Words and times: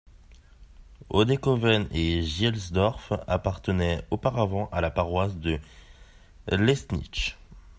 Oedekoven 1.11 1.87
et 1.91 2.23
Gielsdorf 2.23 3.13
appartenaient 3.27 4.03
auparavant 4.09 4.67
à 4.71 4.81
la 4.81 4.89
paroisse 4.89 5.37
de 5.37 5.59
Lessenich. 6.49 7.37